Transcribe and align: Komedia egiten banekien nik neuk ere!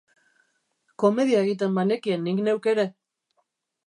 Komedia 1.03 1.43
egiten 1.47 1.75
banekien 1.79 2.25
nik 2.29 2.41
neuk 2.47 2.71
ere! 2.73 2.87